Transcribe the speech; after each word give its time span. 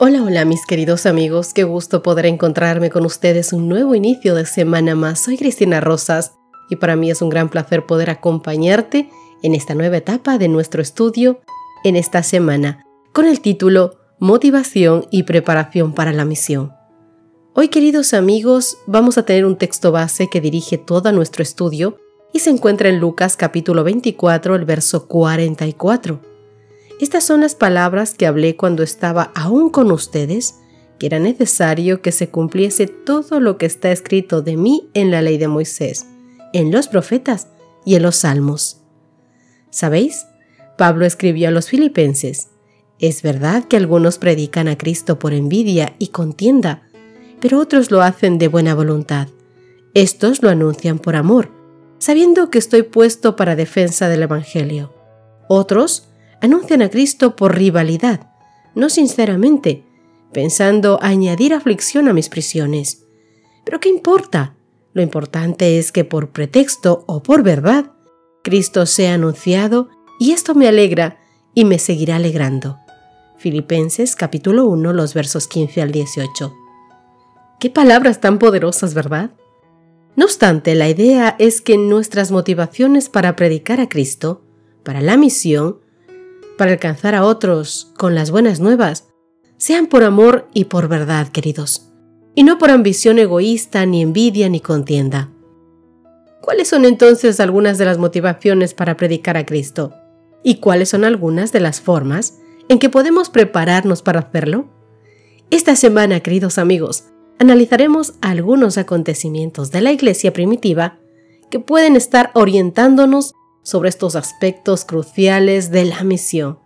Hola, 0.00 0.22
hola 0.22 0.44
mis 0.44 0.64
queridos 0.64 1.06
amigos, 1.06 1.52
qué 1.52 1.64
gusto 1.64 2.04
poder 2.04 2.26
encontrarme 2.26 2.88
con 2.88 3.04
ustedes 3.04 3.52
un 3.52 3.68
nuevo 3.68 3.96
inicio 3.96 4.36
de 4.36 4.46
semana 4.46 4.94
más. 4.94 5.18
Soy 5.18 5.36
Cristina 5.36 5.80
Rosas 5.80 6.34
y 6.70 6.76
para 6.76 6.94
mí 6.94 7.10
es 7.10 7.20
un 7.20 7.30
gran 7.30 7.48
placer 7.48 7.84
poder 7.84 8.08
acompañarte 8.08 9.10
en 9.42 9.56
esta 9.56 9.74
nueva 9.74 9.96
etapa 9.96 10.38
de 10.38 10.46
nuestro 10.46 10.82
estudio 10.82 11.40
en 11.82 11.96
esta 11.96 12.22
semana 12.22 12.86
con 13.12 13.26
el 13.26 13.40
título 13.40 13.98
Motivación 14.20 15.04
y 15.10 15.24
preparación 15.24 15.92
para 15.92 16.12
la 16.12 16.24
misión. 16.24 16.72
Hoy 17.54 17.66
queridos 17.66 18.14
amigos 18.14 18.78
vamos 18.86 19.18
a 19.18 19.24
tener 19.24 19.44
un 19.44 19.58
texto 19.58 19.90
base 19.90 20.28
que 20.30 20.40
dirige 20.40 20.78
todo 20.78 21.10
nuestro 21.10 21.42
estudio 21.42 21.96
y 22.32 22.38
se 22.38 22.50
encuentra 22.50 22.88
en 22.88 23.00
Lucas 23.00 23.36
capítulo 23.36 23.82
24, 23.82 24.54
el 24.54 24.64
verso 24.64 25.08
44 25.08 26.37
estas 27.00 27.24
son 27.24 27.40
las 27.40 27.54
palabras 27.54 28.14
que 28.14 28.26
hablé 28.26 28.56
cuando 28.56 28.82
estaba 28.82 29.30
aún 29.34 29.70
con 29.70 29.90
ustedes, 29.92 30.56
que 30.98 31.06
era 31.06 31.18
necesario 31.18 32.02
que 32.02 32.12
se 32.12 32.28
cumpliese 32.28 32.86
todo 32.86 33.40
lo 33.40 33.56
que 33.56 33.66
está 33.66 33.92
escrito 33.92 34.42
de 34.42 34.56
mí 34.56 34.90
en 34.94 35.10
la 35.10 35.22
ley 35.22 35.38
de 35.38 35.48
Moisés, 35.48 36.06
en 36.52 36.72
los 36.72 36.88
profetas 36.88 37.48
y 37.84 37.94
en 37.94 38.02
los 38.02 38.16
salmos. 38.16 38.80
¿Sabéis? 39.70 40.26
Pablo 40.76 41.06
escribió 41.06 41.48
a 41.48 41.50
los 41.52 41.68
filipenses, 41.68 42.48
es 42.98 43.22
verdad 43.22 43.64
que 43.64 43.76
algunos 43.76 44.18
predican 44.18 44.66
a 44.66 44.76
Cristo 44.76 45.18
por 45.18 45.32
envidia 45.32 45.94
y 45.98 46.08
contienda, 46.08 46.82
pero 47.40 47.60
otros 47.60 47.92
lo 47.92 48.02
hacen 48.02 48.38
de 48.38 48.48
buena 48.48 48.74
voluntad. 48.74 49.28
Estos 49.94 50.42
lo 50.42 50.50
anuncian 50.50 50.98
por 50.98 51.14
amor, 51.14 51.50
sabiendo 51.98 52.50
que 52.50 52.58
estoy 52.58 52.82
puesto 52.82 53.36
para 53.36 53.54
defensa 53.54 54.08
del 54.08 54.24
Evangelio. 54.24 54.92
Otros 55.48 56.07
anuncian 56.40 56.82
a 56.82 56.90
Cristo 56.90 57.36
por 57.36 57.56
rivalidad, 57.56 58.30
no 58.74 58.88
sinceramente, 58.88 59.84
pensando 60.32 60.98
añadir 61.02 61.54
aflicción 61.54 62.08
a 62.08 62.12
mis 62.12 62.28
prisiones. 62.28 63.04
Pero 63.64 63.80
¿qué 63.80 63.88
importa? 63.88 64.54
Lo 64.92 65.02
importante 65.02 65.78
es 65.78 65.92
que 65.92 66.04
por 66.04 66.30
pretexto 66.30 67.04
o 67.06 67.22
por 67.22 67.42
verdad, 67.42 67.92
Cristo 68.42 68.86
sea 68.86 69.14
anunciado 69.14 69.88
y 70.18 70.32
esto 70.32 70.54
me 70.54 70.68
alegra 70.68 71.18
y 71.54 71.64
me 71.64 71.78
seguirá 71.78 72.16
alegrando. 72.16 72.78
Filipenses 73.36 74.16
capítulo 74.16 74.64
1 74.66 74.92
los 74.92 75.14
versos 75.14 75.46
15 75.46 75.82
al 75.82 75.92
18. 75.92 76.54
Qué 77.60 77.70
palabras 77.70 78.20
tan 78.20 78.38
poderosas, 78.38 78.94
¿verdad? 78.94 79.32
No 80.16 80.24
obstante, 80.24 80.74
la 80.74 80.88
idea 80.88 81.36
es 81.38 81.60
que 81.60 81.78
nuestras 81.78 82.32
motivaciones 82.32 83.08
para 83.08 83.36
predicar 83.36 83.80
a 83.80 83.88
Cristo, 83.88 84.42
para 84.82 85.00
la 85.00 85.16
misión, 85.16 85.78
para 86.58 86.72
alcanzar 86.72 87.14
a 87.14 87.24
otros 87.24 87.90
con 87.96 88.14
las 88.14 88.30
buenas 88.30 88.60
nuevas, 88.60 89.08
sean 89.56 89.86
por 89.86 90.04
amor 90.04 90.46
y 90.52 90.66
por 90.66 90.88
verdad, 90.88 91.28
queridos, 91.28 91.90
y 92.34 92.42
no 92.42 92.58
por 92.58 92.70
ambición 92.70 93.18
egoísta, 93.18 93.86
ni 93.86 94.02
envidia, 94.02 94.50
ni 94.50 94.60
contienda. 94.60 95.30
¿Cuáles 96.42 96.68
son 96.68 96.84
entonces 96.84 97.40
algunas 97.40 97.78
de 97.78 97.86
las 97.86 97.96
motivaciones 97.96 98.74
para 98.74 98.96
predicar 98.96 99.36
a 99.38 99.46
Cristo? 99.46 99.94
¿Y 100.42 100.56
cuáles 100.56 100.90
son 100.90 101.04
algunas 101.04 101.52
de 101.52 101.60
las 101.60 101.80
formas 101.80 102.38
en 102.68 102.78
que 102.78 102.90
podemos 102.90 103.30
prepararnos 103.30 104.02
para 104.02 104.20
hacerlo? 104.20 104.66
Esta 105.50 105.76
semana, 105.76 106.20
queridos 106.20 106.58
amigos, 106.58 107.04
analizaremos 107.38 108.14
algunos 108.20 108.78
acontecimientos 108.78 109.70
de 109.70 109.80
la 109.80 109.92
Iglesia 109.92 110.32
primitiva 110.32 110.98
que 111.50 111.60
pueden 111.60 111.96
estar 111.96 112.30
orientándonos 112.34 113.34
sobre 113.68 113.90
estos 113.90 114.16
aspectos 114.16 114.86
cruciales 114.86 115.70
de 115.70 115.84
la 115.84 116.02
misión. 116.02 116.58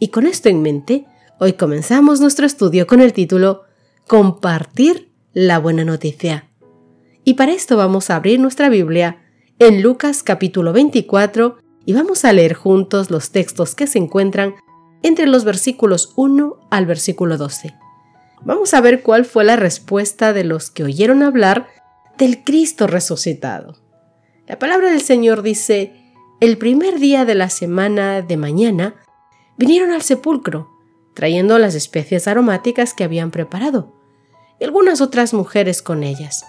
Y 0.00 0.08
con 0.08 0.26
esto 0.26 0.48
en 0.48 0.62
mente, 0.62 1.06
hoy 1.38 1.52
comenzamos 1.52 2.20
nuestro 2.20 2.44
estudio 2.44 2.88
con 2.88 3.00
el 3.00 3.12
título 3.12 3.62
Compartir 4.08 5.12
la 5.32 5.60
buena 5.60 5.84
noticia. 5.84 6.50
Y 7.22 7.34
para 7.34 7.52
esto 7.52 7.76
vamos 7.76 8.10
a 8.10 8.16
abrir 8.16 8.40
nuestra 8.40 8.68
Biblia 8.68 9.22
en 9.60 9.80
Lucas 9.80 10.24
capítulo 10.24 10.72
24 10.72 11.58
y 11.86 11.92
vamos 11.92 12.24
a 12.24 12.32
leer 12.32 12.54
juntos 12.54 13.12
los 13.12 13.30
textos 13.30 13.76
que 13.76 13.86
se 13.86 14.00
encuentran 14.00 14.56
entre 15.04 15.28
los 15.28 15.44
versículos 15.44 16.14
1 16.16 16.66
al 16.68 16.84
versículo 16.84 17.38
12. 17.38 17.76
Vamos 18.44 18.74
a 18.74 18.80
ver 18.80 19.02
cuál 19.02 19.24
fue 19.24 19.44
la 19.44 19.54
respuesta 19.54 20.32
de 20.32 20.42
los 20.42 20.72
que 20.72 20.82
oyeron 20.82 21.22
hablar 21.22 21.68
del 22.18 22.42
Cristo 22.42 22.88
resucitado. 22.88 23.76
La 24.48 24.58
palabra 24.58 24.90
del 24.90 25.00
Señor 25.00 25.42
dice, 25.42 26.03
el 26.44 26.58
primer 26.58 26.98
día 26.98 27.24
de 27.24 27.34
la 27.34 27.48
semana 27.48 28.20
de 28.20 28.36
mañana, 28.36 28.96
vinieron 29.56 29.92
al 29.92 30.02
sepulcro, 30.02 30.68
trayendo 31.14 31.58
las 31.58 31.74
especies 31.74 32.28
aromáticas 32.28 32.92
que 32.92 33.02
habían 33.02 33.30
preparado, 33.30 33.94
y 34.60 34.64
algunas 34.64 35.00
otras 35.00 35.32
mujeres 35.32 35.80
con 35.80 36.02
ellas. 36.02 36.44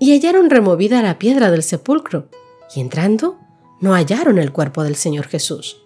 Y 0.00 0.12
hallaron 0.12 0.50
removida 0.50 1.00
la 1.00 1.20
piedra 1.20 1.52
del 1.52 1.62
sepulcro, 1.62 2.28
y 2.74 2.80
entrando, 2.80 3.38
no 3.80 3.94
hallaron 3.94 4.38
el 4.38 4.50
cuerpo 4.50 4.82
del 4.82 4.96
Señor 4.96 5.28
Jesús. 5.28 5.80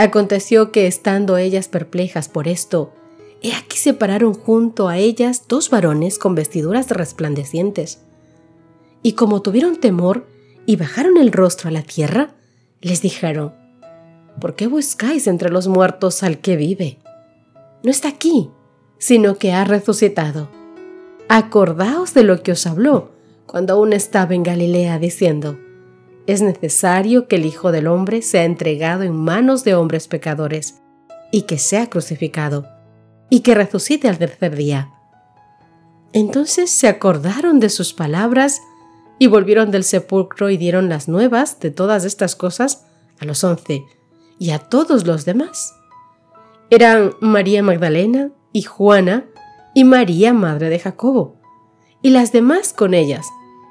Aconteció 0.00 0.72
que, 0.72 0.88
estando 0.88 1.36
ellas 1.36 1.68
perplejas 1.68 2.28
por 2.28 2.48
esto, 2.48 2.92
he 3.40 3.52
aquí 3.52 3.78
se 3.78 3.94
pararon 3.94 4.34
junto 4.34 4.88
a 4.88 4.98
ellas 4.98 5.44
dos 5.46 5.70
varones 5.70 6.18
con 6.18 6.34
vestiduras 6.34 6.90
resplandecientes. 6.90 8.00
Y 9.00 9.12
como 9.12 9.42
tuvieron 9.42 9.76
temor, 9.76 10.26
y 10.66 10.76
bajaron 10.76 11.16
el 11.16 11.32
rostro 11.32 11.68
a 11.68 11.72
la 11.72 11.82
tierra, 11.82 12.34
les 12.80 13.02
dijeron, 13.02 13.54
¿por 14.40 14.54
qué 14.54 14.66
buscáis 14.66 15.26
entre 15.26 15.50
los 15.50 15.68
muertos 15.68 16.22
al 16.22 16.38
que 16.38 16.56
vive? 16.56 16.98
No 17.82 17.90
está 17.90 18.08
aquí, 18.08 18.50
sino 18.98 19.36
que 19.36 19.52
ha 19.52 19.64
resucitado. 19.64 20.48
Acordaos 21.28 22.14
de 22.14 22.24
lo 22.24 22.42
que 22.42 22.52
os 22.52 22.66
habló 22.66 23.12
cuando 23.46 23.74
aún 23.74 23.92
estaba 23.92 24.34
en 24.34 24.42
Galilea 24.42 24.98
diciendo, 24.98 25.58
es 26.26 26.40
necesario 26.40 27.26
que 27.26 27.36
el 27.36 27.46
Hijo 27.46 27.72
del 27.72 27.88
Hombre 27.88 28.22
sea 28.22 28.44
entregado 28.44 29.02
en 29.02 29.14
manos 29.14 29.64
de 29.64 29.74
hombres 29.74 30.08
pecadores, 30.08 30.80
y 31.32 31.42
que 31.42 31.58
sea 31.58 31.88
crucificado, 31.88 32.68
y 33.28 33.40
que 33.40 33.54
resucite 33.54 34.08
al 34.08 34.18
tercer 34.18 34.54
día. 34.54 34.90
Entonces 36.12 36.70
se 36.70 36.88
acordaron 36.88 37.58
de 37.58 37.70
sus 37.70 37.94
palabras 37.94 38.60
y 39.22 39.28
volvieron 39.28 39.70
del 39.70 39.84
sepulcro 39.84 40.50
y 40.50 40.56
dieron 40.56 40.88
las 40.88 41.06
nuevas 41.06 41.60
de 41.60 41.70
todas 41.70 42.04
estas 42.04 42.34
cosas 42.34 42.86
a 43.20 43.24
los 43.24 43.44
once 43.44 43.84
y 44.40 44.50
a 44.50 44.58
todos 44.58 45.06
los 45.06 45.24
demás. 45.24 45.76
Eran 46.70 47.12
María 47.20 47.62
Magdalena 47.62 48.32
y 48.52 48.62
Juana 48.62 49.26
y 49.76 49.84
María, 49.84 50.32
madre 50.32 50.70
de 50.70 50.80
Jacobo, 50.80 51.36
y 52.02 52.10
las 52.10 52.32
demás 52.32 52.72
con 52.72 52.94
ellas, 52.94 53.28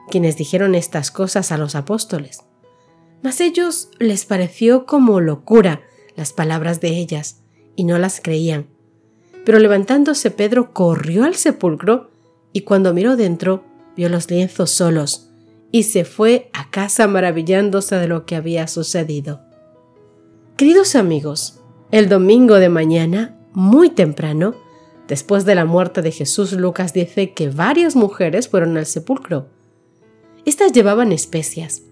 quienes 0.09 0.38
dijeron 0.38 0.73
estas 0.73 1.11
cosas 1.11 1.52
a 1.52 1.58
los 1.58 1.75
apóstoles. 1.75 2.46
Mas 3.22 3.41
ellos 3.41 3.90
les 3.99 4.23
pareció 4.23 4.85
como 4.85 5.20
locura 5.20 5.81
las 6.16 6.31
palabras 6.31 6.79
de 6.79 6.97
ellas, 6.97 7.41
y 7.75 7.84
no 7.84 7.97
las 7.97 8.22
creían. 8.22 8.67
Pero 9.43 9.59
levantándose 9.59 10.31
Pedro 10.31 10.72
corrió 10.72 11.25
al 11.25 11.35
sepulcro, 11.35 12.09
y 12.53 12.61
cuando 12.61 12.93
miró 12.93 13.17
dentro, 13.17 13.66
vio 13.97 14.08
los 14.08 14.31
lienzos 14.31 14.72
solos, 14.72 15.28
y 15.72 15.84
se 15.84 16.06
fue 16.06 16.50
a 16.53 16.70
casa 16.70 17.08
maravillándose 17.08 17.96
de 17.96 18.08
lo 18.08 18.26
que 18.26 18.35
había 18.35 18.68
sucedido. 18.68 19.41
Queridos 20.58 20.96
amigos, 20.96 21.62
el 21.91 22.09
domingo 22.09 22.56
de 22.56 22.70
mañana, 22.70 23.38
muy 23.53 23.90
temprano, 23.90 24.56
después 25.08 25.46
de 25.46 25.56
la 25.56 25.66
muerte 25.66 26.02
de 26.02 26.12
Jesús, 26.12 26.53
Lucas 26.53 26.94
dice 26.94 27.34
que 27.34 27.50
varias 27.50 27.96
mujeres 27.96 28.47
fueron 28.47 28.78
al 28.78 28.85
sepulcro. 28.85 29.47
Estas 30.46 30.73
llevaban 30.73 31.12
especias. 31.12 31.84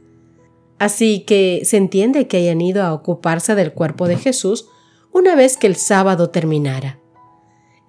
Así 0.78 1.26
que 1.26 1.62
se 1.66 1.78
entiende 1.78 2.28
que 2.28 2.38
hayan 2.38 2.62
ido 2.62 2.84
a 2.84 2.94
ocuparse 2.94 3.56
del 3.56 3.74
cuerpo 3.74 4.08
de 4.08 4.18
Jesús 4.18 4.68
una 5.12 5.36
vez 5.36 5.58
que 5.58 5.68
el 5.68 5.76
sábado 5.76 6.30
terminara. 6.30 7.00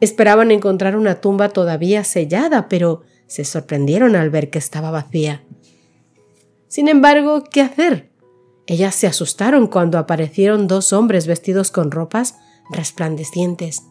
Esperaban 0.01 0.51
encontrar 0.51 0.97
una 0.97 1.21
tumba 1.21 1.51
todavía 1.51 2.05
sellada, 2.05 2.69
pero 2.69 3.03
se 3.27 3.45
sorprendieron 3.45 4.17
al 4.17 4.31
ver 4.31 4.51
que 4.51 4.59
estaba 4.59 4.91
vacía. 4.91 5.45
Sin 6.71 6.87
embargo, 6.87 7.43
¿qué 7.51 7.63
hacer? 7.63 8.13
Ellas 8.69 8.95
se 8.95 9.09
asustaron 9.09 9.67
cuando 9.67 9.99
aparecieron 9.99 10.69
dos 10.69 10.93
hombres 10.93 11.27
vestidos 11.27 11.73
con 11.73 11.91
ropas 11.91 12.37
resplandecientes. 12.71 13.83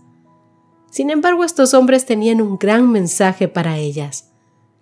Sin 0.90 1.10
embargo, 1.10 1.44
estos 1.44 1.74
hombres 1.74 2.06
tenían 2.06 2.40
un 2.40 2.58
gran 2.58 2.90
mensaje 2.90 3.50
para 3.50 3.78
ellas. 3.78 4.32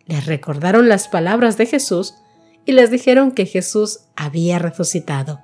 Les 0.06 0.28
recordaron 0.28 0.88
las 0.90 1.08
palabras 1.08 1.58
de 1.58 1.66
Jesús 1.66 2.14
y 2.66 2.74
les 2.74 2.92
dijeron 2.92 3.32
que 3.32 3.48
Jesús 3.48 4.02
había 4.16 4.60
resucitado. 4.60 5.40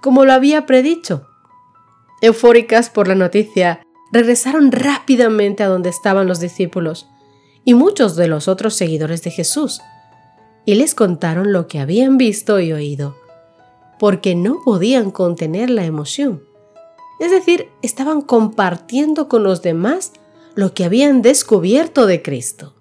Como 0.00 0.24
lo 0.24 0.32
había 0.32 0.64
predicho. 0.64 1.26
Eufóricas 2.22 2.88
por 2.88 3.08
la 3.08 3.14
noticia, 3.14 3.82
regresaron 4.10 4.72
rápidamente 4.72 5.62
a 5.62 5.68
donde 5.68 5.90
estaban 5.90 6.26
los 6.26 6.40
discípulos 6.40 7.10
y 7.62 7.74
muchos 7.74 8.16
de 8.16 8.26
los 8.26 8.48
otros 8.48 8.72
seguidores 8.72 9.22
de 9.22 9.30
Jesús, 9.30 9.82
y 10.64 10.74
les 10.74 10.94
contaron 10.94 11.52
lo 11.52 11.66
que 11.66 11.80
habían 11.80 12.18
visto 12.18 12.60
y 12.60 12.72
oído, 12.72 13.16
porque 13.98 14.34
no 14.34 14.60
podían 14.64 15.10
contener 15.10 15.70
la 15.70 15.84
emoción. 15.84 16.42
Es 17.20 17.30
decir, 17.30 17.68
estaban 17.82 18.22
compartiendo 18.22 19.28
con 19.28 19.42
los 19.42 19.62
demás 19.62 20.12
lo 20.54 20.74
que 20.74 20.84
habían 20.84 21.22
descubierto 21.22 22.06
de 22.06 22.22
Cristo. 22.22 22.74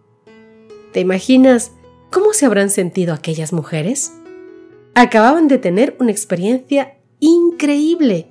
¿Te 0.94 1.00
imaginas 1.00 1.72
cómo 2.10 2.34
se 2.34 2.46
habrán 2.46 2.70
sentido 2.70 3.14
aquellas 3.14 3.54
mujeres? 3.54 4.14
Acababan 4.94 5.48
de 5.48 5.58
tener 5.58 5.96
una 6.00 6.12
experiencia 6.12 6.98
increíble, 7.20 8.28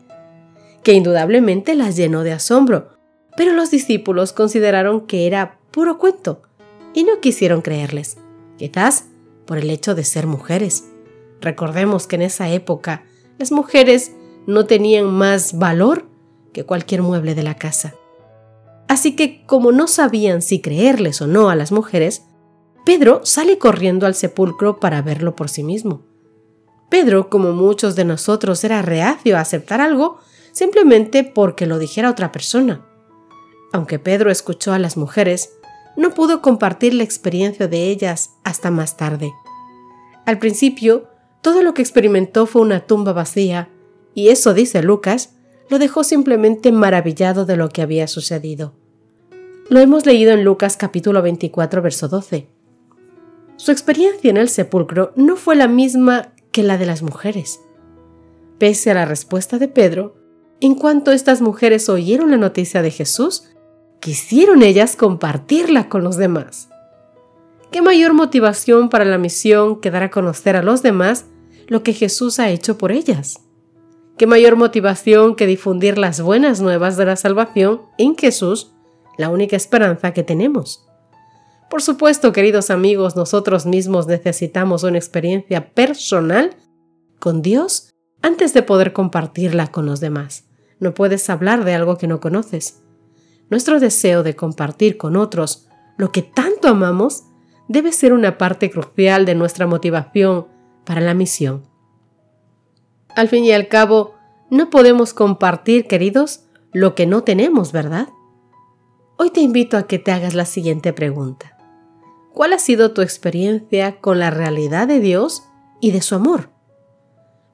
que 0.82 0.92
indudablemente 0.92 1.74
las 1.74 1.96
llenó 1.96 2.22
de 2.22 2.32
asombro, 2.32 2.88
pero 3.36 3.52
los 3.52 3.70
discípulos 3.70 4.32
consideraron 4.32 5.06
que 5.06 5.26
era 5.26 5.58
puro 5.70 5.98
cuento 5.98 6.42
y 6.92 7.04
no 7.04 7.20
quisieron 7.20 7.62
creerles, 7.62 8.18
quizás 8.58 9.04
por 9.50 9.58
el 9.58 9.68
hecho 9.68 9.96
de 9.96 10.04
ser 10.04 10.28
mujeres. 10.28 10.84
Recordemos 11.40 12.06
que 12.06 12.14
en 12.14 12.22
esa 12.22 12.48
época 12.50 13.02
las 13.36 13.50
mujeres 13.50 14.12
no 14.46 14.64
tenían 14.64 15.06
más 15.06 15.58
valor 15.58 16.06
que 16.52 16.64
cualquier 16.64 17.02
mueble 17.02 17.34
de 17.34 17.42
la 17.42 17.56
casa. 17.56 17.96
Así 18.86 19.16
que 19.16 19.44
como 19.46 19.72
no 19.72 19.88
sabían 19.88 20.40
si 20.40 20.60
creerles 20.60 21.20
o 21.20 21.26
no 21.26 21.50
a 21.50 21.56
las 21.56 21.72
mujeres, 21.72 22.22
Pedro 22.86 23.22
sale 23.24 23.58
corriendo 23.58 24.06
al 24.06 24.14
sepulcro 24.14 24.78
para 24.78 25.02
verlo 25.02 25.34
por 25.34 25.48
sí 25.48 25.64
mismo. 25.64 26.02
Pedro, 26.88 27.28
como 27.28 27.50
muchos 27.50 27.96
de 27.96 28.04
nosotros, 28.04 28.62
era 28.62 28.82
reacio 28.82 29.36
a 29.36 29.40
aceptar 29.40 29.80
algo 29.80 30.18
simplemente 30.52 31.24
porque 31.24 31.66
lo 31.66 31.80
dijera 31.80 32.08
otra 32.08 32.30
persona. 32.30 32.86
Aunque 33.72 33.98
Pedro 33.98 34.30
escuchó 34.30 34.72
a 34.72 34.78
las 34.78 34.96
mujeres, 34.96 35.50
no 35.96 36.14
pudo 36.14 36.40
compartir 36.40 36.94
la 36.94 37.02
experiencia 37.02 37.66
de 37.66 37.90
ellas 37.90 38.30
hasta 38.44 38.70
más 38.70 38.96
tarde. 38.96 39.32
Al 40.26 40.38
principio, 40.38 41.08
todo 41.42 41.62
lo 41.62 41.74
que 41.74 41.82
experimentó 41.82 42.46
fue 42.46 42.62
una 42.62 42.80
tumba 42.86 43.12
vacía, 43.12 43.70
y 44.14 44.28
eso, 44.28 44.54
dice 44.54 44.82
Lucas, 44.82 45.34
lo 45.68 45.78
dejó 45.78 46.04
simplemente 46.04 46.72
maravillado 46.72 47.44
de 47.46 47.56
lo 47.56 47.68
que 47.68 47.82
había 47.82 48.06
sucedido. 48.08 48.74
Lo 49.68 49.78
hemos 49.78 50.04
leído 50.04 50.32
en 50.32 50.42
Lucas 50.42 50.76
capítulo 50.76 51.22
24, 51.22 51.80
verso 51.80 52.08
12. 52.08 52.48
Su 53.56 53.70
experiencia 53.70 54.30
en 54.30 54.38
el 54.38 54.48
sepulcro 54.48 55.12
no 55.16 55.36
fue 55.36 55.54
la 55.54 55.68
misma 55.68 56.32
que 56.50 56.62
la 56.62 56.78
de 56.78 56.86
las 56.86 57.02
mujeres. 57.02 57.60
Pese 58.58 58.90
a 58.90 58.94
la 58.94 59.04
respuesta 59.04 59.58
de 59.58 59.68
Pedro, 59.68 60.16
en 60.60 60.74
cuanto 60.74 61.12
estas 61.12 61.40
mujeres 61.42 61.88
oyeron 61.88 62.30
la 62.30 62.38
noticia 62.38 62.82
de 62.82 62.90
Jesús, 62.90 63.50
quisieron 64.00 64.62
ellas 64.62 64.96
compartirla 64.96 65.90
con 65.90 66.02
los 66.02 66.16
demás. 66.16 66.69
¿Qué 67.70 67.82
mayor 67.82 68.14
motivación 68.14 68.88
para 68.88 69.04
la 69.04 69.16
misión 69.16 69.80
que 69.80 69.92
dar 69.92 70.02
a 70.02 70.10
conocer 70.10 70.56
a 70.56 70.62
los 70.62 70.82
demás 70.82 71.26
lo 71.68 71.84
que 71.84 71.92
Jesús 71.92 72.40
ha 72.40 72.50
hecho 72.50 72.76
por 72.76 72.90
ellas? 72.90 73.38
¿Qué 74.18 74.26
mayor 74.26 74.56
motivación 74.56 75.36
que 75.36 75.46
difundir 75.46 75.96
las 75.96 76.20
buenas 76.20 76.60
nuevas 76.60 76.96
de 76.96 77.04
la 77.04 77.14
salvación 77.14 77.82
en 77.96 78.16
Jesús, 78.16 78.72
la 79.16 79.28
única 79.28 79.54
esperanza 79.54 80.12
que 80.12 80.24
tenemos? 80.24 80.84
Por 81.70 81.80
supuesto, 81.80 82.32
queridos 82.32 82.70
amigos, 82.70 83.14
nosotros 83.14 83.66
mismos 83.66 84.08
necesitamos 84.08 84.82
una 84.82 84.98
experiencia 84.98 85.72
personal 85.72 86.56
con 87.20 87.40
Dios 87.40 87.90
antes 88.20 88.52
de 88.52 88.64
poder 88.64 88.92
compartirla 88.92 89.68
con 89.68 89.86
los 89.86 90.00
demás. 90.00 90.48
No 90.80 90.92
puedes 90.92 91.30
hablar 91.30 91.64
de 91.64 91.74
algo 91.74 91.98
que 91.98 92.08
no 92.08 92.18
conoces. 92.18 92.82
Nuestro 93.48 93.78
deseo 93.78 94.24
de 94.24 94.34
compartir 94.34 94.96
con 94.96 95.14
otros 95.14 95.68
lo 95.96 96.10
que 96.10 96.22
tanto 96.22 96.66
amamos 96.66 97.29
debe 97.70 97.92
ser 97.92 98.12
una 98.12 98.36
parte 98.36 98.68
crucial 98.68 99.24
de 99.24 99.36
nuestra 99.36 99.68
motivación 99.68 100.48
para 100.84 101.00
la 101.00 101.14
misión. 101.14 101.62
Al 103.14 103.28
fin 103.28 103.44
y 103.44 103.52
al 103.52 103.68
cabo, 103.68 104.16
no 104.50 104.70
podemos 104.70 105.14
compartir, 105.14 105.86
queridos, 105.86 106.46
lo 106.72 106.96
que 106.96 107.06
no 107.06 107.22
tenemos, 107.22 107.70
¿verdad? 107.70 108.08
Hoy 109.16 109.30
te 109.30 109.40
invito 109.40 109.76
a 109.76 109.84
que 109.84 110.00
te 110.00 110.10
hagas 110.10 110.34
la 110.34 110.46
siguiente 110.46 110.92
pregunta. 110.92 111.56
¿Cuál 112.34 112.54
ha 112.54 112.58
sido 112.58 112.92
tu 112.92 113.02
experiencia 113.02 114.00
con 114.00 114.18
la 114.18 114.30
realidad 114.30 114.88
de 114.88 114.98
Dios 114.98 115.44
y 115.80 115.92
de 115.92 116.02
su 116.02 116.16
amor? 116.16 116.50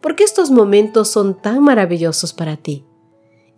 ¿Por 0.01 0.17
qué 0.17 0.25
estos 0.25 0.51
momentos 0.51 1.11
son 1.11 1.39
tan 1.39 1.63
maravillosos 1.63 2.33
para 2.33 2.57
ti? 2.57 2.87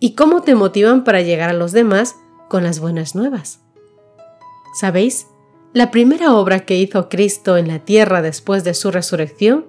¿Y 0.01 0.17
cómo 0.17 0.43
te 0.43 0.57
motivan 0.57 1.05
para 1.05 1.23
llegar 1.23 1.51
a 1.51 1.55
los 1.55 1.71
demás 1.71 2.17
con 2.49 2.65
las 2.65 2.81
buenas 2.81 3.15
nuevas. 3.15 3.61
¿Sabéis? 4.75 5.29
La 5.73 5.91
primera 5.91 6.35
obra 6.35 6.61
que 6.61 6.77
hizo 6.77 7.09
Cristo 7.09 7.57
en 7.57 7.69
la 7.69 7.81
tierra 7.81 8.23
después 8.23 8.65
de 8.65 8.75
su 8.75 8.91
resurrección 8.91 9.67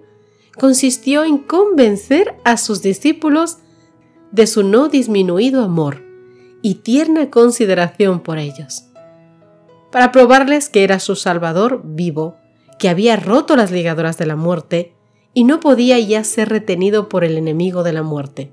consistió 0.58 1.24
en 1.24 1.38
convencer 1.38 2.36
a 2.44 2.58
sus 2.58 2.82
discípulos 2.82 3.58
de 4.32 4.48
su 4.48 4.64
no 4.64 4.90
disminuido 4.90 5.64
amor 5.64 6.04
y 6.62 6.76
tierna 6.76 7.30
consideración 7.30 8.22
por 8.22 8.38
ellos, 8.38 8.86
para 9.92 10.12
probarles 10.12 10.70
que 10.70 10.84
era 10.84 11.00
su 11.00 11.16
Salvador 11.16 11.82
vivo, 11.84 12.36
que 12.78 12.90
había 12.90 13.16
roto 13.16 13.56
las 13.56 13.72
ligaduras 13.72 14.18
de 14.18 14.26
la 14.26 14.36
muerte 14.36 14.94
y 15.34 15.44
no 15.44 15.60
podía 15.60 16.00
ya 16.00 16.24
ser 16.24 16.50
retenido 16.50 17.10
por 17.10 17.24
el 17.24 17.38
enemigo 17.38 17.84
de 17.84 17.94
la 17.94 18.04
muerte 18.04 18.52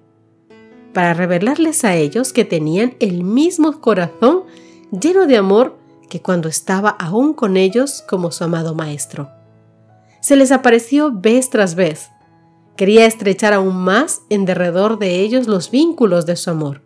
para 0.97 1.13
revelarles 1.13 1.85
a 1.85 1.95
ellos 1.95 2.33
que 2.33 2.47
tenían 2.47 2.95
el 3.01 3.23
mismo 3.23 3.83
corazón 3.83 4.45
lleno 4.91 5.27
de 5.27 5.37
amor 5.37 5.77
que 6.09 6.23
cuando 6.23 6.49
estaba 6.49 6.91
aún 6.91 7.35
con 7.35 7.57
ellos 7.57 8.05
como 8.09 8.31
su 8.31 8.45
amado 8.45 8.75
Maestro. 8.75 9.31
Se 10.21 10.37
les 10.37 10.53
apareció 10.53 11.13
vez 11.13 11.51
tras 11.51 11.75
vez. 11.75 12.11
Quería 12.77 13.07
estrechar 13.07 13.53
aún 13.53 13.77
más 13.77 14.23
en 14.29 14.45
derredor 14.45 14.99
de 14.99 15.21
ellos 15.21 15.47
los 15.47 15.71
vínculos 15.71 16.27
de 16.27 16.37
su 16.37 16.51
amor. 16.51 16.83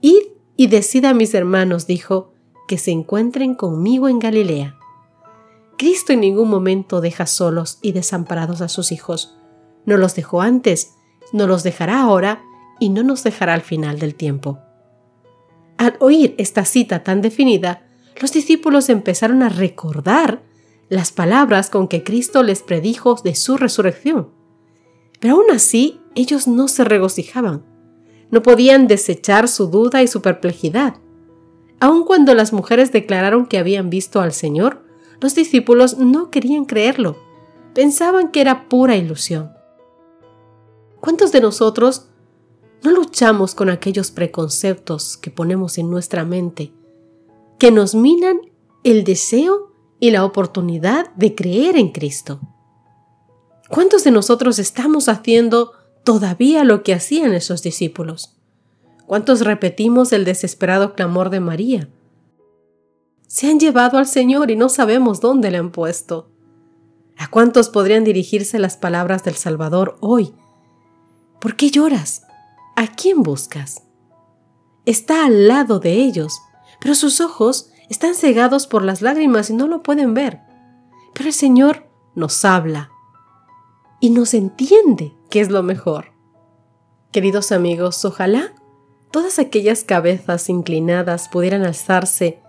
Id 0.00 0.22
y 0.56 0.68
decid 0.68 1.04
a 1.04 1.14
mis 1.14 1.34
hermanos, 1.34 1.86
dijo, 1.86 2.32
que 2.66 2.78
se 2.78 2.90
encuentren 2.90 3.54
conmigo 3.54 4.08
en 4.08 4.18
Galilea. 4.18 4.76
Cristo 5.78 6.12
en 6.12 6.20
ningún 6.20 6.48
momento 6.48 7.00
deja 7.00 7.26
solos 7.26 7.78
y 7.82 7.92
desamparados 7.92 8.60
a 8.60 8.68
sus 8.68 8.92
hijos. 8.92 9.36
No 9.84 9.96
los 9.96 10.14
dejó 10.14 10.40
antes, 10.40 10.94
no 11.32 11.46
los 11.46 11.62
dejará 11.62 12.00
ahora 12.00 12.42
y 12.80 12.88
no 12.88 13.02
nos 13.02 13.22
dejará 13.22 13.54
al 13.54 13.60
final 13.60 13.98
del 13.98 14.14
tiempo. 14.14 14.58
Al 15.76 15.96
oír 16.00 16.34
esta 16.38 16.64
cita 16.64 17.04
tan 17.04 17.20
definida, 17.20 17.85
los 18.20 18.32
discípulos 18.32 18.88
empezaron 18.88 19.42
a 19.42 19.48
recordar 19.48 20.42
las 20.88 21.12
palabras 21.12 21.70
con 21.70 21.88
que 21.88 22.04
Cristo 22.04 22.42
les 22.42 22.62
predijo 22.62 23.14
de 23.22 23.34
su 23.34 23.56
resurrección. 23.56 24.30
Pero 25.20 25.34
aún 25.34 25.46
así, 25.52 26.00
ellos 26.14 26.46
no 26.46 26.68
se 26.68 26.84
regocijaban. 26.84 27.64
No 28.30 28.42
podían 28.42 28.86
desechar 28.86 29.48
su 29.48 29.66
duda 29.68 30.02
y 30.02 30.08
su 30.08 30.22
perplejidad. 30.22 30.96
Aun 31.80 32.04
cuando 32.04 32.34
las 32.34 32.52
mujeres 32.52 32.92
declararon 32.92 33.46
que 33.46 33.58
habían 33.58 33.90
visto 33.90 34.20
al 34.20 34.32
Señor, 34.32 34.84
los 35.20 35.34
discípulos 35.34 35.98
no 35.98 36.30
querían 36.30 36.64
creerlo. 36.64 37.18
Pensaban 37.74 38.30
que 38.30 38.40
era 38.40 38.68
pura 38.68 38.96
ilusión. 38.96 39.52
¿Cuántos 41.00 41.32
de 41.32 41.40
nosotros 41.40 42.08
no 42.82 42.90
luchamos 42.92 43.54
con 43.54 43.68
aquellos 43.68 44.10
preconceptos 44.10 45.16
que 45.16 45.30
ponemos 45.30 45.78
en 45.78 45.90
nuestra 45.90 46.24
mente, 46.24 46.72
que 47.58 47.70
nos 47.70 47.94
minan 47.94 48.38
el 48.84 49.04
deseo 49.04 49.72
y 49.98 50.10
la 50.10 50.24
oportunidad 50.24 51.12
de 51.14 51.34
creer 51.34 51.76
en 51.76 51.90
Cristo. 51.90 52.40
¿Cuántos 53.68 54.04
de 54.04 54.10
nosotros 54.10 54.58
estamos 54.58 55.08
haciendo 55.08 55.72
todavía 56.04 56.64
lo 56.64 56.82
que 56.82 56.94
hacían 56.94 57.32
esos 57.32 57.62
discípulos? 57.62 58.36
¿Cuántos 59.06 59.40
repetimos 59.40 60.12
el 60.12 60.24
desesperado 60.24 60.94
clamor 60.94 61.30
de 61.30 61.40
María? 61.40 61.88
Se 63.26 63.48
han 63.48 63.58
llevado 63.58 63.98
al 63.98 64.06
Señor 64.06 64.50
y 64.50 64.56
no 64.56 64.68
sabemos 64.68 65.20
dónde 65.20 65.50
le 65.50 65.58
han 65.58 65.72
puesto. 65.72 66.30
¿A 67.16 67.28
cuántos 67.28 67.70
podrían 67.70 68.04
dirigirse 68.04 68.58
las 68.58 68.76
palabras 68.76 69.24
del 69.24 69.34
Salvador 69.34 69.96
hoy? 70.00 70.34
¿Por 71.40 71.56
qué 71.56 71.70
lloras? 71.70 72.22
¿A 72.76 72.88
quién 72.88 73.22
buscas? 73.22 73.82
Está 74.84 75.26
al 75.26 75.48
lado 75.48 75.80
de 75.80 75.94
ellos, 75.94 76.40
pero 76.86 76.94
sus 76.94 77.20
ojos 77.20 77.68
están 77.90 78.14
cegados 78.14 78.68
por 78.68 78.84
las 78.84 79.02
lágrimas 79.02 79.50
y 79.50 79.54
no 79.54 79.66
lo 79.66 79.82
pueden 79.82 80.14
ver. 80.14 80.42
Pero 81.14 81.26
el 81.26 81.32
Señor 81.32 81.88
nos 82.14 82.44
habla 82.44 82.92
y 83.98 84.10
nos 84.10 84.34
entiende 84.34 85.12
que 85.28 85.40
es 85.40 85.50
lo 85.50 85.64
mejor. 85.64 86.12
Queridos 87.10 87.50
amigos, 87.50 88.04
ojalá 88.04 88.54
todas 89.10 89.40
aquellas 89.40 89.82
cabezas 89.82 90.48
inclinadas 90.48 91.28
pudieran 91.28 91.64
alzarse 91.64 92.40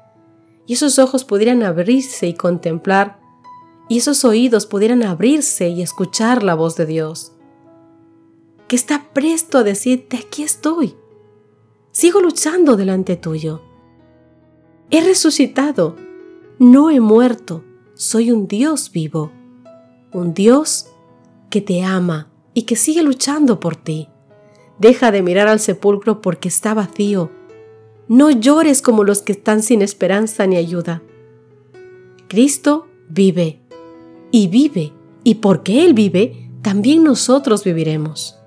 y 0.67 0.73
esos 0.73 0.99
ojos 0.99 1.25
pudieran 1.25 1.63
abrirse 1.63 2.27
y 2.27 2.35
contemplar, 2.35 3.19
y 3.89 3.97
esos 3.97 4.23
oídos 4.23 4.67
pudieran 4.67 5.01
abrirse 5.01 5.69
y 5.69 5.81
escuchar 5.81 6.43
la 6.43 6.53
voz 6.53 6.75
de 6.75 6.85
Dios, 6.85 7.31
que 8.67 8.75
está 8.75 9.09
presto 9.13 9.57
a 9.57 9.63
decirte, 9.63 10.15
aquí 10.15 10.43
estoy, 10.43 10.95
sigo 11.89 12.21
luchando 12.21 12.77
delante 12.77 13.15
tuyo, 13.15 13.63
he 14.89 15.01
resucitado, 15.01 15.95
no 16.59 16.89
he 16.89 16.99
muerto, 16.99 17.63
soy 17.93 18.31
un 18.31 18.47
Dios 18.47 18.91
vivo, 18.91 19.31
un 20.13 20.33
Dios 20.33 20.87
que 21.49 21.61
te 21.61 21.83
ama 21.83 22.29
y 22.53 22.63
que 22.63 22.75
sigue 22.75 23.03
luchando 23.03 23.59
por 23.59 23.75
ti. 23.75 24.09
Deja 24.79 25.11
de 25.11 25.21
mirar 25.21 25.47
al 25.47 25.59
sepulcro 25.59 26.21
porque 26.21 26.47
está 26.47 26.73
vacío. 26.73 27.31
No 28.07 28.29
llores 28.31 28.81
como 28.81 29.03
los 29.03 29.21
que 29.21 29.33
están 29.33 29.61
sin 29.61 29.81
esperanza 29.81 30.47
ni 30.47 30.55
ayuda. 30.55 31.01
Cristo 32.27 32.87
vive 33.09 33.61
y 34.31 34.47
vive, 34.47 34.93
y 35.23 35.35
porque 35.35 35.85
Él 35.85 35.93
vive, 35.93 36.49
también 36.61 37.03
nosotros 37.03 37.63
viviremos. 37.63 38.37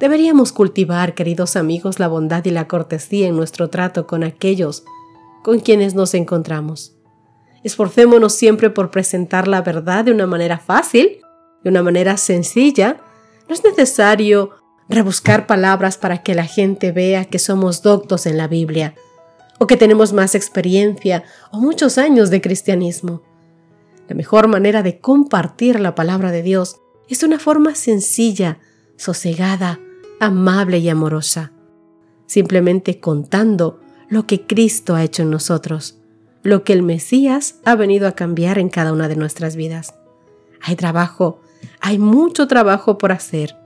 Deberíamos 0.00 0.52
cultivar, 0.52 1.14
queridos 1.14 1.56
amigos, 1.56 2.00
la 2.00 2.08
bondad 2.08 2.44
y 2.44 2.50
la 2.50 2.66
cortesía 2.66 3.28
en 3.28 3.36
nuestro 3.36 3.70
trato 3.70 4.06
con 4.06 4.24
aquellos 4.24 4.84
con 5.42 5.60
quienes 5.60 5.94
nos 5.94 6.14
encontramos. 6.14 6.96
Esforcémonos 7.64 8.34
siempre 8.34 8.70
por 8.70 8.90
presentar 8.90 9.46
la 9.46 9.62
verdad 9.62 10.04
de 10.04 10.12
una 10.12 10.26
manera 10.26 10.58
fácil, 10.58 11.20
de 11.62 11.70
una 11.70 11.82
manera 11.82 12.16
sencilla. 12.16 13.00
No 13.48 13.54
es 13.54 13.62
necesario 13.64 14.50
rebuscar 14.88 15.46
palabras 15.46 15.96
para 15.96 16.22
que 16.22 16.34
la 16.34 16.44
gente 16.44 16.92
vea 16.92 17.24
que 17.24 17.38
somos 17.38 17.82
doctos 17.82 18.26
en 18.26 18.36
la 18.36 18.48
Biblia, 18.48 18.94
o 19.58 19.66
que 19.66 19.76
tenemos 19.76 20.12
más 20.12 20.34
experiencia 20.34 21.22
o 21.52 21.58
muchos 21.58 21.98
años 21.98 22.30
de 22.30 22.40
cristianismo. 22.40 23.22
La 24.08 24.16
mejor 24.16 24.48
manera 24.48 24.82
de 24.82 24.98
compartir 24.98 25.78
la 25.78 25.94
palabra 25.94 26.32
de 26.32 26.42
Dios 26.42 26.80
es 27.08 27.20
de 27.20 27.26
una 27.26 27.38
forma 27.38 27.74
sencilla, 27.74 28.58
sosegada, 28.96 29.80
amable 30.18 30.78
y 30.78 30.88
amorosa, 30.88 31.52
simplemente 32.26 32.98
contando 32.98 33.80
lo 34.12 34.26
que 34.26 34.46
Cristo 34.46 34.94
ha 34.94 35.02
hecho 35.02 35.22
en 35.22 35.30
nosotros, 35.30 35.96
lo 36.42 36.64
que 36.64 36.74
el 36.74 36.82
Mesías 36.82 37.54
ha 37.64 37.76
venido 37.76 38.06
a 38.06 38.12
cambiar 38.12 38.58
en 38.58 38.68
cada 38.68 38.92
una 38.92 39.08
de 39.08 39.16
nuestras 39.16 39.56
vidas. 39.56 39.94
Hay 40.60 40.76
trabajo, 40.76 41.40
hay 41.80 41.96
mucho 41.98 42.46
trabajo 42.46 42.98
por 42.98 43.10
hacer, 43.10 43.56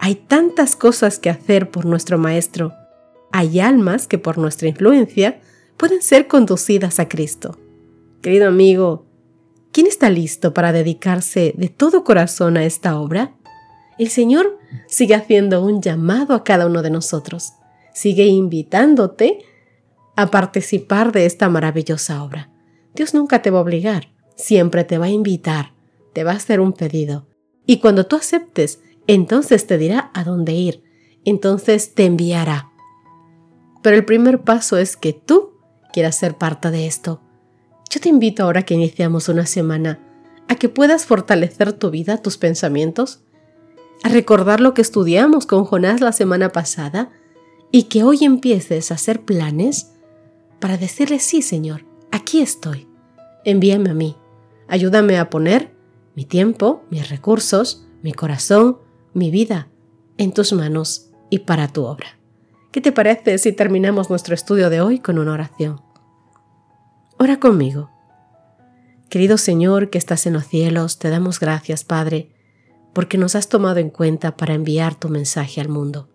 hay 0.00 0.16
tantas 0.16 0.74
cosas 0.74 1.20
que 1.20 1.30
hacer 1.30 1.70
por 1.70 1.86
nuestro 1.86 2.18
Maestro. 2.18 2.72
Hay 3.30 3.60
almas 3.60 4.08
que 4.08 4.18
por 4.18 4.36
nuestra 4.36 4.66
influencia 4.66 5.40
pueden 5.76 6.02
ser 6.02 6.26
conducidas 6.26 6.98
a 6.98 7.08
Cristo. 7.08 7.56
Querido 8.20 8.48
amigo, 8.48 9.06
¿quién 9.70 9.86
está 9.86 10.10
listo 10.10 10.52
para 10.54 10.72
dedicarse 10.72 11.54
de 11.56 11.68
todo 11.68 12.02
corazón 12.02 12.56
a 12.56 12.64
esta 12.64 12.98
obra? 12.98 13.36
El 13.96 14.08
Señor 14.08 14.58
sigue 14.88 15.14
haciendo 15.14 15.62
un 15.62 15.82
llamado 15.82 16.34
a 16.34 16.42
cada 16.42 16.66
uno 16.66 16.82
de 16.82 16.90
nosotros. 16.90 17.52
Sigue 17.94 18.24
invitándote 18.26 19.44
a 20.18 20.32
participar 20.32 21.12
de 21.12 21.26
esta 21.26 21.48
maravillosa 21.48 22.24
obra. 22.24 22.50
Dios 22.92 23.14
nunca 23.14 23.40
te 23.40 23.50
va 23.50 23.60
a 23.60 23.62
obligar, 23.62 24.08
siempre 24.34 24.82
te 24.82 24.98
va 24.98 25.06
a 25.06 25.10
invitar, 25.10 25.74
te 26.12 26.24
va 26.24 26.32
a 26.32 26.36
hacer 26.36 26.58
un 26.58 26.72
pedido. 26.72 27.28
Y 27.66 27.78
cuando 27.78 28.04
tú 28.04 28.16
aceptes 28.16 28.80
entonces 29.06 29.68
te 29.68 29.78
dirá 29.78 30.10
a 30.14 30.24
dónde 30.24 30.54
ir, 30.54 30.82
entonces 31.24 31.94
te 31.94 32.04
enviará. 32.04 32.68
Pero 33.80 33.94
el 33.94 34.04
primer 34.04 34.42
paso 34.42 34.76
es 34.76 34.96
que 34.96 35.12
tú 35.12 35.52
quieras 35.92 36.16
ser 36.16 36.34
parte 36.34 36.72
de 36.72 36.88
esto. 36.88 37.22
Yo 37.88 38.00
te 38.00 38.08
invito 38.08 38.42
ahora 38.42 38.62
que 38.62 38.74
iniciamos 38.74 39.28
una 39.28 39.46
semana 39.46 40.00
a 40.48 40.56
que 40.56 40.68
puedas 40.68 41.06
fortalecer 41.06 41.74
tu 41.74 41.90
vida, 41.90 42.18
tus 42.18 42.38
pensamientos, 42.38 43.20
a 44.02 44.08
recordar 44.08 44.60
lo 44.60 44.74
que 44.74 44.82
estudiamos 44.82 45.46
con 45.46 45.64
Jonás 45.64 46.00
la 46.00 46.12
semana 46.12 46.50
pasada 46.50 47.08
y 47.70 47.84
que 47.84 48.02
hoy 48.02 48.24
empieces 48.24 48.90
a 48.90 48.94
hacer 48.94 49.22
planes 49.22 49.92
para 50.60 50.76
decirle 50.76 51.18
sí, 51.18 51.42
Señor, 51.42 51.84
aquí 52.10 52.40
estoy. 52.40 52.88
Envíame 53.44 53.90
a 53.90 53.94
mí. 53.94 54.16
Ayúdame 54.66 55.18
a 55.18 55.30
poner 55.30 55.74
mi 56.14 56.24
tiempo, 56.24 56.84
mis 56.90 57.08
recursos, 57.08 57.86
mi 58.02 58.12
corazón, 58.12 58.78
mi 59.14 59.30
vida 59.30 59.68
en 60.18 60.32
tus 60.32 60.52
manos 60.52 61.10
y 61.30 61.40
para 61.40 61.68
tu 61.68 61.84
obra. 61.84 62.18
¿Qué 62.72 62.80
te 62.80 62.92
parece 62.92 63.38
si 63.38 63.52
terminamos 63.52 64.10
nuestro 64.10 64.34
estudio 64.34 64.68
de 64.68 64.80
hoy 64.80 64.98
con 64.98 65.18
una 65.18 65.32
oración? 65.32 65.80
Ora 67.18 67.40
conmigo. 67.40 67.90
Querido 69.08 69.38
Señor 69.38 69.88
que 69.88 69.96
estás 69.96 70.26
en 70.26 70.34
los 70.34 70.46
cielos, 70.46 70.98
te 70.98 71.08
damos 71.08 71.40
gracias, 71.40 71.82
Padre, 71.82 72.30
porque 72.92 73.16
nos 73.16 73.34
has 73.34 73.48
tomado 73.48 73.78
en 73.78 73.90
cuenta 73.90 74.36
para 74.36 74.54
enviar 74.54 74.94
tu 74.94 75.08
mensaje 75.08 75.60
al 75.60 75.68
mundo, 75.68 76.08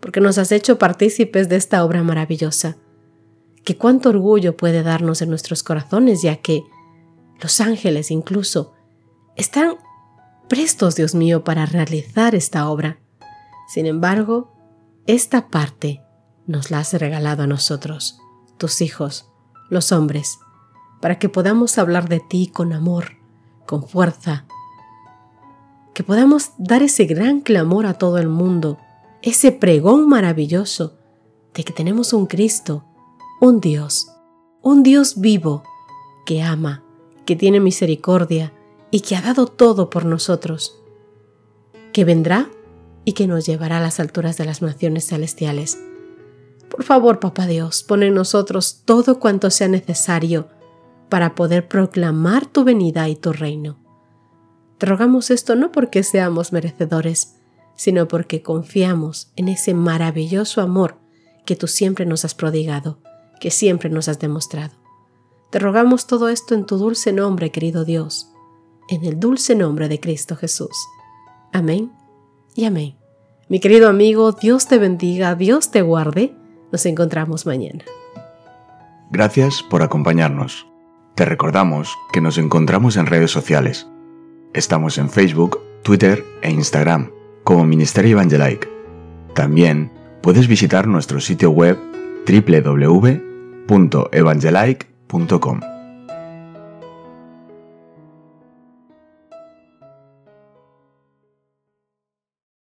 porque 0.00 0.20
nos 0.20 0.38
has 0.38 0.50
hecho 0.50 0.78
partícipes 0.78 1.48
de 1.48 1.56
esta 1.56 1.84
obra 1.84 2.02
maravillosa, 2.02 2.78
que 3.66 3.76
cuánto 3.76 4.10
orgullo 4.10 4.56
puede 4.56 4.84
darnos 4.84 5.22
en 5.22 5.28
nuestros 5.28 5.64
corazones, 5.64 6.22
ya 6.22 6.36
que 6.36 6.62
los 7.42 7.60
ángeles 7.60 8.12
incluso 8.12 8.74
están 9.34 9.78
prestos, 10.48 10.94
Dios 10.94 11.16
mío, 11.16 11.42
para 11.42 11.66
realizar 11.66 12.36
esta 12.36 12.70
obra. 12.70 13.00
Sin 13.66 13.86
embargo, 13.86 14.52
esta 15.08 15.48
parte 15.48 16.00
nos 16.46 16.70
la 16.70 16.78
has 16.78 16.92
regalado 16.92 17.42
a 17.42 17.48
nosotros, 17.48 18.20
tus 18.56 18.80
hijos, 18.82 19.32
los 19.68 19.90
hombres, 19.90 20.38
para 21.00 21.18
que 21.18 21.28
podamos 21.28 21.76
hablar 21.76 22.08
de 22.08 22.20
ti 22.20 22.46
con 22.46 22.72
amor, 22.72 23.16
con 23.66 23.88
fuerza, 23.88 24.46
que 25.92 26.04
podamos 26.04 26.52
dar 26.56 26.84
ese 26.84 27.06
gran 27.06 27.40
clamor 27.40 27.86
a 27.86 27.94
todo 27.94 28.18
el 28.18 28.28
mundo, 28.28 28.78
ese 29.22 29.50
pregón 29.50 30.08
maravilloso 30.08 30.98
de 31.52 31.64
que 31.64 31.72
tenemos 31.72 32.12
un 32.12 32.26
Cristo, 32.26 32.84
un 33.40 33.60
Dios, 33.60 34.08
un 34.62 34.82
Dios 34.82 35.20
vivo, 35.20 35.62
que 36.24 36.42
ama, 36.42 36.82
que 37.26 37.36
tiene 37.36 37.60
misericordia, 37.60 38.52
y 38.90 39.00
que 39.00 39.14
ha 39.14 39.20
dado 39.20 39.46
todo 39.46 39.90
por 39.90 40.06
nosotros, 40.06 40.80
que 41.92 42.04
vendrá 42.04 42.48
y 43.04 43.12
que 43.12 43.26
nos 43.26 43.44
llevará 43.44 43.76
a 43.78 43.80
las 43.80 44.00
alturas 44.00 44.38
de 44.38 44.46
las 44.46 44.62
naciones 44.62 45.06
celestiales. 45.06 45.78
Por 46.70 46.82
favor, 46.82 47.20
Papá 47.20 47.46
Dios, 47.46 47.82
pon 47.82 48.02
en 48.02 48.14
nosotros 48.14 48.82
todo 48.84 49.20
cuanto 49.20 49.50
sea 49.50 49.68
necesario 49.68 50.48
para 51.08 51.34
poder 51.34 51.68
proclamar 51.68 52.46
tu 52.46 52.64
venida 52.64 53.08
y 53.08 53.16
tu 53.16 53.32
reino. 53.32 53.78
Te 54.78 54.86
rogamos 54.86 55.30
esto 55.30 55.56
no 55.56 55.72
porque 55.72 56.02
seamos 56.02 56.52
merecedores, 56.52 57.36
sino 57.76 58.08
porque 58.08 58.42
confiamos 58.42 59.30
en 59.36 59.48
ese 59.48 59.74
maravilloso 59.74 60.60
amor 60.62 60.96
que 61.44 61.54
tú 61.54 61.66
siempre 61.66 62.06
nos 62.06 62.24
has 62.24 62.34
prodigado, 62.34 62.98
que 63.40 63.50
siempre 63.50 63.90
nos 63.90 64.08
has 64.08 64.18
demostrado. 64.18 64.74
Te 65.50 65.58
rogamos 65.58 66.06
todo 66.06 66.28
esto 66.28 66.54
en 66.54 66.66
tu 66.66 66.76
dulce 66.76 67.12
nombre, 67.12 67.50
querido 67.50 67.84
Dios 67.84 68.32
en 68.88 69.04
el 69.04 69.18
dulce 69.18 69.54
nombre 69.54 69.88
de 69.88 70.00
Cristo 70.00 70.36
Jesús. 70.36 70.88
Amén 71.52 71.92
y 72.54 72.64
amén. 72.64 72.96
Mi 73.48 73.60
querido 73.60 73.88
amigo, 73.88 74.32
Dios 74.32 74.66
te 74.66 74.78
bendiga, 74.78 75.34
Dios 75.34 75.70
te 75.70 75.82
guarde. 75.82 76.34
Nos 76.72 76.84
encontramos 76.86 77.46
mañana. 77.46 77.84
Gracias 79.10 79.62
por 79.62 79.82
acompañarnos. 79.82 80.66
Te 81.14 81.24
recordamos 81.24 81.96
que 82.12 82.20
nos 82.20 82.38
encontramos 82.38 82.96
en 82.96 83.06
redes 83.06 83.30
sociales. 83.30 83.86
Estamos 84.52 84.98
en 84.98 85.08
Facebook, 85.08 85.60
Twitter 85.82 86.24
e 86.42 86.50
Instagram 86.50 87.12
como 87.44 87.64
Ministerio 87.64 88.12
Evangelike. 88.12 88.68
También 89.34 89.92
puedes 90.22 90.48
visitar 90.48 90.88
nuestro 90.88 91.20
sitio 91.20 91.50
web 91.50 91.78
www.evangelike.com. 93.68 95.75